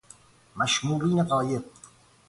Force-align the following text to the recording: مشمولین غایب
مشمولین 0.55 1.23
غایب 1.23 1.63